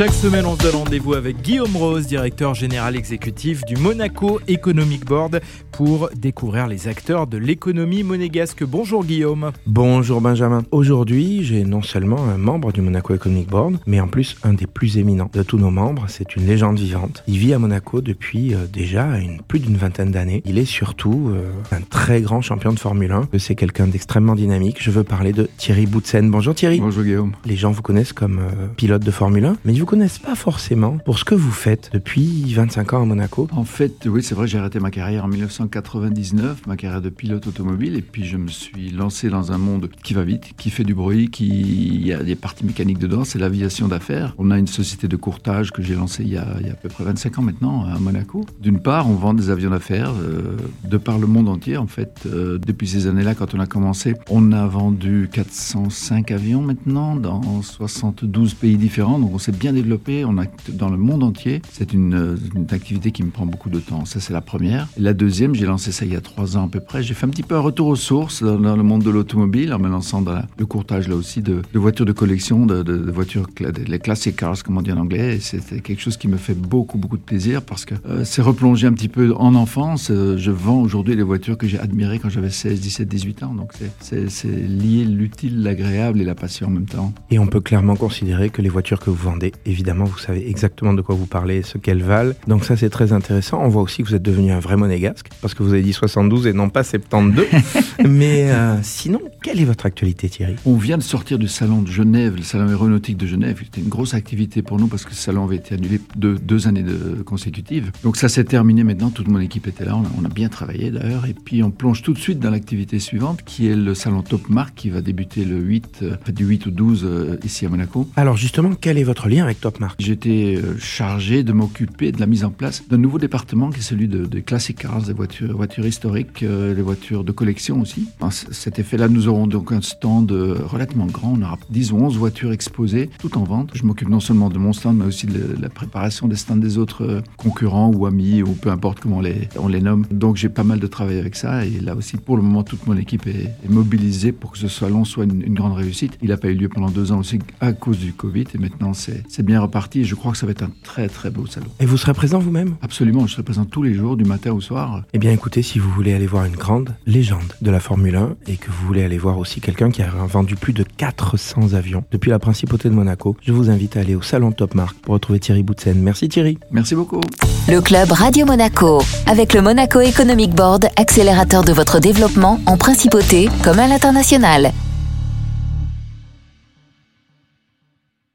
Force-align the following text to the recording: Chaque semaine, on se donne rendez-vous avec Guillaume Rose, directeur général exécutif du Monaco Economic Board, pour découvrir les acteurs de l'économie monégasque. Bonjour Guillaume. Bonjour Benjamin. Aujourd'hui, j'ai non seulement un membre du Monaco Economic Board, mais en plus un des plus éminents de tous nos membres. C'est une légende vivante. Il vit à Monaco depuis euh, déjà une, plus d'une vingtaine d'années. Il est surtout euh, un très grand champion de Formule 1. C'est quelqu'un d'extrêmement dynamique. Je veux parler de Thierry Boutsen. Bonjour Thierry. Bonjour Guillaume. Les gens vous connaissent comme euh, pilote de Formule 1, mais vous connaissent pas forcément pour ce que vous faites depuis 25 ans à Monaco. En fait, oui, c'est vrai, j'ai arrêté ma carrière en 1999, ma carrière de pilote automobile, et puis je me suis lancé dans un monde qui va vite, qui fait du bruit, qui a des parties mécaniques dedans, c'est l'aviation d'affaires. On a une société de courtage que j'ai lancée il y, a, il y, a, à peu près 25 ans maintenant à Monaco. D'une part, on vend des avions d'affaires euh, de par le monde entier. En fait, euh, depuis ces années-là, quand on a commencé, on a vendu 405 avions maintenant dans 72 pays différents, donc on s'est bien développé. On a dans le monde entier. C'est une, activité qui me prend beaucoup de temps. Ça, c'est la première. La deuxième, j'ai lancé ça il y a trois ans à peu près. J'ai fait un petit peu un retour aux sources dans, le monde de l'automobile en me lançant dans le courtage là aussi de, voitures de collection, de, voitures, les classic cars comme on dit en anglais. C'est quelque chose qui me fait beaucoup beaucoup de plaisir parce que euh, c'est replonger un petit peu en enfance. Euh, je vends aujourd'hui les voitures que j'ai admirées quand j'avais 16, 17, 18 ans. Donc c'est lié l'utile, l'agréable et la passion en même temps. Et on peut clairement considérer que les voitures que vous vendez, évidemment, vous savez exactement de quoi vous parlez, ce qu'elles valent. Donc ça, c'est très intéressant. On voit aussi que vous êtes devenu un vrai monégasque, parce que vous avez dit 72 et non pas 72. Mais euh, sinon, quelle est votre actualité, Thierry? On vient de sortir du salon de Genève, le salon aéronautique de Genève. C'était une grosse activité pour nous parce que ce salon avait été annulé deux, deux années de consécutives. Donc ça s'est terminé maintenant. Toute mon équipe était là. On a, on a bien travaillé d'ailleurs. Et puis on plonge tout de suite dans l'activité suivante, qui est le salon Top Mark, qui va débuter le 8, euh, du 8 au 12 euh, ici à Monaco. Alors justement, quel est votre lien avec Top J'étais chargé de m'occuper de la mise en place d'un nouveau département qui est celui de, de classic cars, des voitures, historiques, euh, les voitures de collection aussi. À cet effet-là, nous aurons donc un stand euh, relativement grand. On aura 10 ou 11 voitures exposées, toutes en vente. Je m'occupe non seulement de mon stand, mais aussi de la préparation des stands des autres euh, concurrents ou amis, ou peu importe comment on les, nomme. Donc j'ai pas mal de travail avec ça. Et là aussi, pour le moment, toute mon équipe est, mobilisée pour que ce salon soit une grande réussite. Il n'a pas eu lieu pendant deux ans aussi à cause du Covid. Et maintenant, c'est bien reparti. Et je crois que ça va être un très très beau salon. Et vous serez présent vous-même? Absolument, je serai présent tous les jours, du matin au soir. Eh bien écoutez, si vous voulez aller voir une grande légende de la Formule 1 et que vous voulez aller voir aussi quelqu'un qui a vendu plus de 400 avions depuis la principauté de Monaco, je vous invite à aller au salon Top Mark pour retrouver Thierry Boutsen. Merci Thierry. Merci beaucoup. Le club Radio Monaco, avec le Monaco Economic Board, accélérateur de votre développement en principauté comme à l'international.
Chaque 0.00 0.14
semaine, 0.14 0.46
on 0.46 0.56
se 0.56 0.62
donne 0.62 0.76
rendez-vous 0.76 1.12
avec 1.12 1.42
Guillaume 1.42 1.76
Rose, 1.76 2.06
directeur 2.06 2.54
général 2.54 2.96
exécutif 2.96 3.66
du 3.66 3.76
Monaco 3.76 4.40
Economic 4.48 5.04
Board, 5.04 5.42
pour 5.72 6.08
découvrir 6.16 6.68
les 6.68 6.88
acteurs 6.88 7.26
de 7.26 7.36
l'économie 7.36 8.02
monégasque. 8.02 8.64
Bonjour 8.64 9.04
Guillaume. 9.04 9.52
Bonjour 9.66 10.22
Benjamin. 10.22 10.62
Aujourd'hui, 10.70 11.44
j'ai 11.44 11.64
non 11.64 11.82
seulement 11.82 12.24
un 12.24 12.38
membre 12.38 12.72
du 12.72 12.80
Monaco 12.80 13.14
Economic 13.14 13.50
Board, 13.50 13.78
mais 13.86 14.00
en 14.00 14.08
plus 14.08 14.38
un 14.42 14.54
des 14.54 14.66
plus 14.66 14.96
éminents 14.96 15.30
de 15.34 15.42
tous 15.42 15.58
nos 15.58 15.70
membres. 15.70 16.06
C'est 16.08 16.34
une 16.34 16.46
légende 16.46 16.78
vivante. 16.78 17.22
Il 17.26 17.36
vit 17.36 17.52
à 17.52 17.58
Monaco 17.58 18.00
depuis 18.00 18.54
euh, 18.54 18.66
déjà 18.72 19.18
une, 19.18 19.42
plus 19.42 19.58
d'une 19.58 19.76
vingtaine 19.76 20.12
d'années. 20.12 20.42
Il 20.46 20.56
est 20.56 20.64
surtout 20.64 21.30
euh, 21.34 21.50
un 21.72 21.82
très 21.82 22.22
grand 22.22 22.40
champion 22.40 22.72
de 22.72 22.78
Formule 22.78 23.12
1. 23.12 23.28
C'est 23.38 23.54
quelqu'un 23.54 23.86
d'extrêmement 23.86 24.34
dynamique. 24.34 24.78
Je 24.80 24.90
veux 24.90 25.04
parler 25.04 25.34
de 25.34 25.46
Thierry 25.58 25.84
Boutsen. 25.84 26.30
Bonjour 26.30 26.54
Thierry. 26.54 26.80
Bonjour 26.80 27.04
Guillaume. 27.04 27.32
Les 27.44 27.56
gens 27.56 27.70
vous 27.70 27.82
connaissent 27.82 28.14
comme 28.14 28.38
euh, 28.38 28.66
pilote 28.76 29.04
de 29.04 29.10
Formule 29.10 29.44
1, 29.44 29.56
mais 29.66 29.74
vous 29.80 29.89
connaissent 29.90 30.20
pas 30.20 30.36
forcément 30.36 30.98
pour 30.98 31.18
ce 31.18 31.24
que 31.24 31.34
vous 31.34 31.50
faites 31.50 31.90
depuis 31.92 32.54
25 32.54 32.92
ans 32.92 33.02
à 33.02 33.04
Monaco. 33.04 33.48
En 33.50 33.64
fait, 33.64 34.06
oui, 34.06 34.22
c'est 34.22 34.36
vrai, 34.36 34.46
j'ai 34.46 34.56
arrêté 34.56 34.78
ma 34.78 34.92
carrière 34.92 35.24
en 35.24 35.28
1999, 35.28 36.68
ma 36.68 36.76
carrière 36.76 37.00
de 37.00 37.08
pilote 37.08 37.48
automobile, 37.48 37.96
et 37.96 38.00
puis 38.00 38.24
je 38.24 38.36
me 38.36 38.46
suis 38.46 38.90
lancé 38.90 39.30
dans 39.30 39.50
un 39.50 39.58
monde 39.58 39.90
qui 40.04 40.14
va 40.14 40.22
vite, 40.22 40.52
qui 40.56 40.70
fait 40.70 40.84
du 40.84 40.94
bruit, 40.94 41.28
qui 41.28 42.12
a 42.16 42.22
des 42.22 42.36
parties 42.36 42.64
mécaniques 42.64 43.00
dedans, 43.00 43.24
c'est 43.24 43.40
l'aviation 43.40 43.88
d'affaires. 43.88 44.36
On 44.38 44.52
a 44.52 44.58
une 44.60 44.68
société 44.68 45.08
de 45.08 45.16
courtage 45.16 45.72
que 45.72 45.82
j'ai 45.82 45.96
lancée 45.96 46.22
il 46.22 46.34
y, 46.34 46.38
a, 46.38 46.46
il 46.60 46.68
y, 46.68 46.70
a, 46.70 46.74
à 46.74 46.76
peu 46.76 46.88
près 46.88 47.02
25 47.02 47.40
ans 47.40 47.42
maintenant 47.42 47.84
à 47.84 47.98
Monaco. 47.98 48.46
D'une 48.60 48.78
part, 48.78 49.10
on 49.10 49.14
vend 49.14 49.34
des 49.34 49.50
avions 49.50 49.70
d'affaires 49.70 50.12
euh, 50.22 50.56
de 50.84 50.98
par 50.98 51.18
le 51.18 51.26
monde 51.26 51.48
entier. 51.48 51.76
En 51.76 51.88
fait, 51.88 52.20
euh, 52.26 52.58
depuis 52.58 52.86
ces 52.86 53.08
années-là, 53.08 53.34
quand 53.34 53.54
on 53.54 53.58
a 53.58 53.66
commencé, 53.66 54.14
on 54.28 54.52
a 54.52 54.68
vendu 54.68 55.28
405 55.32 56.30
avions 56.30 56.62
maintenant 56.62 57.16
dans 57.16 57.60
72 57.60 58.54
pays 58.54 58.76
différents, 58.76 59.18
donc 59.18 59.34
on 59.34 59.38
s'est 59.38 59.50
bien 59.50 59.69
développé. 59.72 60.24
On 60.24 60.38
a 60.38 60.44
dans 60.72 60.88
le 60.88 60.96
monde 60.96 61.22
entier. 61.22 61.62
C'est 61.70 61.92
une, 61.92 62.38
activité 62.70 63.10
qui 63.10 63.22
me 63.22 63.30
prend 63.30 63.46
beaucoup 63.46 63.70
de 63.70 63.80
temps. 63.80 64.04
Ça, 64.04 64.20
c'est 64.20 64.32
la 64.32 64.40
première. 64.40 64.86
La 64.96 65.12
deuxième, 65.12 65.54
j'ai 65.54 65.66
lancé 65.66 65.92
ça 65.92 66.04
il 66.04 66.12
y 66.12 66.16
a 66.16 66.20
trois 66.20 66.56
ans 66.56 66.66
à 66.66 66.68
peu 66.68 66.80
près. 66.80 67.02
J'ai 67.02 67.14
fait 67.14 67.26
un 67.26 67.30
petit 67.30 67.42
peu 67.42 67.56
un 67.56 67.60
retour 67.60 67.88
aux 67.88 67.96
sources 67.96 68.42
dans, 68.42 68.76
le 68.76 68.82
monde 68.82 69.02
de 69.02 69.10
l'automobile 69.10 69.72
en 69.72 69.78
me 69.78 69.88
lançant 69.88 70.22
dans 70.22 70.42
le 70.56 70.66
courtage 70.66 71.08
là 71.08 71.16
aussi 71.16 71.42
de, 71.42 71.62
voitures 71.74 72.06
de 72.06 72.12
collection, 72.12 72.66
de, 72.66 73.10
voitures, 73.10 73.46
les 73.86 73.98
classic 73.98 74.36
cars 74.36 74.62
comme 74.62 74.78
on 74.78 74.82
dit 74.82 74.92
en 74.92 74.98
anglais. 74.98 75.38
C'est 75.40 75.82
quelque 75.82 76.00
chose 76.00 76.16
qui 76.16 76.28
me 76.28 76.36
fait 76.36 76.54
beaucoup 76.54 76.98
beaucoup 76.98 77.16
de 77.16 77.22
plaisir 77.22 77.62
parce 77.62 77.84
que 77.84 77.94
euh, 78.06 78.24
c'est 78.24 78.42
replonger 78.42 78.86
un 78.86 78.92
petit 78.92 79.08
peu 79.08 79.34
en 79.34 79.54
enfance. 79.54 80.10
Euh, 80.10 80.36
je 80.36 80.50
vends 80.50 80.80
aujourd'hui 80.80 81.16
les 81.16 81.22
voitures 81.22 81.58
que 81.58 81.66
j'ai 81.66 81.78
admirées 81.78 82.18
quand 82.18 82.28
j'avais 82.28 82.50
16, 82.50 82.80
17, 82.80 83.08
18 83.08 83.42
ans. 83.42 83.54
Donc 83.54 83.72
c'est 84.00 84.44
lié 84.44 85.04
l'utile, 85.04 85.62
l'agréable 85.62 86.20
et 86.20 86.24
la 86.24 86.34
passion 86.34 86.68
en 86.68 86.70
même 86.70 86.86
temps. 86.86 87.12
Et 87.30 87.38
on 87.38 87.46
peut 87.46 87.60
clairement 87.60 87.96
considérer 87.96 88.50
que 88.50 88.62
les 88.62 88.68
voitures 88.68 89.00
que 89.00 89.10
vous 89.10 89.16
vendez, 89.16 89.52
évidemment, 89.66 90.04
vous 90.04 90.18
savez 90.18 90.48
exactement 90.48 90.92
de 90.92 91.02
quoi 91.02 91.14
vous 91.14 91.26
parlez, 91.26 91.62
ce 91.62 91.78
qu'elles 91.78 92.02
valent. 92.02 92.32
Donc 92.46 92.64
ça, 92.64 92.76
c'est 92.76 92.90
très 92.90 93.12
intéressant. 93.12 93.60
On 93.62 93.68
voit 93.68 93.82
aussi 93.82 94.02
que 94.02 94.08
vous 94.08 94.14
êtes 94.14 94.22
devenu 94.22 94.52
un 94.52 94.60
vrai 94.60 94.76
monégasque, 94.76 95.28
parce 95.40 95.54
que 95.54 95.62
vous 95.62 95.72
avez 95.72 95.82
dit 95.82 95.92
72 95.92 96.46
et 96.46 96.52
non 96.52 96.68
pas 96.68 96.84
72. 96.84 97.44
Mais 98.08 98.50
euh, 98.50 98.76
sinon, 98.82 99.20
quelle 99.42 99.60
est 99.60 99.64
votre 99.64 99.86
actualité, 99.86 100.28
Thierry? 100.28 100.56
On 100.66 100.76
vient 100.76 100.98
de 100.98 101.02
sortir 101.02 101.38
du 101.38 101.48
salon 101.48 101.82
de 101.82 101.88
Genève, 101.88 102.36
le 102.36 102.42
salon 102.42 102.68
aéronautique 102.68 103.16
de 103.16 103.26
Genève. 103.26 103.60
C'était 103.62 103.80
une 103.80 103.88
grosse 103.88 104.14
activité 104.14 104.62
pour 104.62 104.78
nous 104.78 104.86
parce 104.86 105.04
que 105.04 105.14
ce 105.14 105.22
salon 105.22 105.44
avait 105.44 105.56
été 105.56 105.74
annulé 105.74 106.00
deux, 106.16 106.36
deux 106.36 106.66
années 106.66 106.82
de 106.82 107.22
consécutives. 107.22 107.90
Donc 108.02 108.16
ça 108.16 108.28
s'est 108.28 108.44
terminé 108.44 108.84
maintenant. 108.84 109.10
Toute 109.10 109.28
mon 109.28 109.40
équipe 109.40 109.66
était 109.66 109.84
là. 109.84 109.96
On 109.96 110.02
a, 110.02 110.10
on 110.20 110.24
a 110.24 110.28
bien 110.28 110.48
travaillé 110.48 110.90
d'ailleurs. 110.90 111.26
Et 111.26 111.34
puis 111.34 111.62
on 111.62 111.70
plonge 111.70 112.02
tout 112.02 112.12
de 112.12 112.18
suite 112.18 112.38
dans 112.38 112.50
l'activité 112.50 112.98
suivante, 112.98 113.42
qui 113.44 113.68
est 113.68 113.76
le 113.76 113.94
salon 113.94 114.22
Top 114.22 114.48
Mark, 114.48 114.74
qui 114.74 114.90
va 114.90 115.00
débuter 115.00 115.44
le 115.44 115.56
8, 115.56 116.00
euh, 116.02 116.16
du 116.32 116.44
8 116.44 116.66
au 116.68 116.70
12 116.70 117.02
euh, 117.04 117.36
ici 117.44 117.66
à 117.66 117.68
Monaco. 117.68 118.08
Alors 118.16 118.36
justement, 118.36 118.72
quel 118.78 118.98
est 118.98 119.04
votre 119.04 119.28
lien 119.28 119.44
avec 119.50 119.60
Top 119.60 119.78
J'étais 119.98 120.60
chargé 120.78 121.42
de 121.42 121.52
m'occuper 121.52 122.12
de 122.12 122.20
la 122.20 122.26
mise 122.26 122.44
en 122.44 122.50
place 122.50 122.82
d'un 122.88 122.98
nouveau 122.98 123.18
département 123.18 123.70
qui 123.70 123.80
est 123.80 123.82
celui 123.82 124.06
de, 124.06 124.24
de 124.24 124.40
classic 124.40 124.78
cars, 124.78 125.02
des 125.02 125.12
voitures, 125.12 125.86
historiques, 125.86 126.42
euh, 126.42 126.74
les 126.74 126.82
voitures 126.82 127.24
de 127.24 127.32
collection 127.32 127.80
aussi. 127.80 128.08
À 128.20 128.30
cet 128.30 128.78
effet-là, 128.78 129.08
nous 129.08 129.28
aurons 129.28 129.46
donc 129.46 129.72
un 129.72 129.80
stand 129.80 130.30
euh, 130.30 130.58
relativement 130.64 131.06
grand. 131.06 131.34
On 131.36 131.42
aura 131.42 131.58
10 131.70 131.92
ou 131.92 131.96
11 131.96 132.16
voitures 132.16 132.52
exposées, 132.52 133.10
toutes 133.18 133.36
en 133.36 133.44
vente. 133.44 133.70
Je 133.74 133.82
m'occupe 133.82 134.08
non 134.08 134.20
seulement 134.20 134.50
de 134.50 134.58
mon 134.58 134.72
stand, 134.72 134.98
mais 134.98 135.04
aussi 135.04 135.26
de 135.26 135.56
la 135.60 135.68
préparation 135.68 136.28
des 136.28 136.36
stands 136.36 136.56
des 136.56 136.78
autres 136.78 137.04
euh, 137.04 137.20
concurrents 137.36 137.90
ou 137.92 138.06
amis, 138.06 138.42
ou 138.42 138.52
peu 138.52 138.70
importe 138.70 139.00
comment 139.00 139.20
on 139.56 139.68
les, 139.68 139.80
nomme. 139.80 140.06
Donc 140.10 140.36
j'ai 140.36 140.48
pas 140.48 140.64
mal 140.64 140.78
de 140.78 140.86
travail 140.86 141.18
avec 141.18 141.34
ça. 141.34 141.64
Et 141.66 141.80
là 141.80 141.96
aussi, 141.96 142.16
pour 142.16 142.36
le 142.36 142.42
moment, 142.42 142.62
toute 142.62 142.86
mon 142.86 142.96
équipe 142.96 143.26
est, 143.26 143.50
mobilisée 143.68 144.32
pour 144.32 144.52
que 144.52 144.58
ce 144.58 144.68
salon 144.68 145.04
soit 145.04 145.24
une 145.24 145.54
grande 145.54 145.74
réussite. 145.74 146.18
Il 146.22 146.28
n'a 146.28 146.36
pas 146.36 146.48
eu 146.48 146.54
lieu 146.54 146.68
pendant 146.68 146.90
deux 146.90 147.12
ans 147.12 147.18
aussi 147.18 147.40
à 147.60 147.72
cause 147.72 147.98
du 147.98 148.12
Covid. 148.12 148.44
Et 148.54 148.58
maintenant, 148.58 148.92
c'est 148.94 149.39
bien 149.42 149.60
reparti. 149.60 150.00
Et 150.00 150.04
je 150.04 150.14
crois 150.14 150.32
que 150.32 150.38
ça 150.38 150.46
va 150.46 150.52
être 150.52 150.62
un 150.62 150.70
très 150.82 151.08
très 151.08 151.30
beau 151.30 151.46
salon. 151.46 151.66
Et 151.80 151.86
vous 151.86 151.96
serez 151.96 152.14
présent 152.14 152.38
vous-même? 152.38 152.76
Absolument, 152.82 153.26
je 153.26 153.32
serai 153.32 153.42
présent 153.42 153.64
tous 153.64 153.82
les 153.82 153.94
jours, 153.94 154.16
du 154.16 154.24
matin 154.24 154.52
au 154.52 154.60
soir. 154.60 155.02
Eh 155.12 155.18
bien 155.18 155.32
écoutez, 155.32 155.62
si 155.62 155.78
vous 155.78 155.90
voulez 155.90 156.12
aller 156.14 156.26
voir 156.26 156.44
une 156.44 156.56
grande 156.56 156.94
légende 157.06 157.54
de 157.60 157.70
la 157.70 157.80
Formule 157.80 158.16
1 158.16 158.36
et 158.46 158.56
que 158.56 158.70
vous 158.70 158.86
voulez 158.86 159.02
aller 159.02 159.18
voir 159.18 159.38
aussi 159.38 159.60
quelqu'un 159.60 159.90
qui 159.90 160.02
a 160.02 160.08
vendu 160.08 160.56
plus 160.56 160.72
de 160.72 160.84
400 160.96 161.74
avions 161.74 162.04
depuis 162.10 162.30
la 162.30 162.38
principauté 162.38 162.88
de 162.88 162.94
Monaco, 162.94 163.36
je 163.42 163.52
vous 163.52 163.70
invite 163.70 163.96
à 163.96 164.00
aller 164.00 164.14
au 164.14 164.22
salon 164.22 164.52
Top 164.52 164.74
Mark 164.74 164.96
pour 165.02 165.14
retrouver 165.14 165.40
Thierry 165.40 165.62
Boutsen. 165.62 166.00
Merci 166.00 166.28
Thierry. 166.28 166.58
Merci 166.70 166.94
beaucoup. 166.94 167.20
Le 167.68 167.80
club 167.80 168.10
Radio 168.12 168.46
Monaco, 168.46 169.02
avec 169.26 169.54
le 169.54 169.62
Monaco 169.62 170.00
Economic 170.00 170.54
Board, 170.54 170.86
accélérateur 170.96 171.64
de 171.64 171.72
votre 171.72 172.00
développement 172.00 172.60
en 172.66 172.76
principauté 172.76 173.48
comme 173.62 173.78
à 173.78 173.86
l'international. 173.86 174.72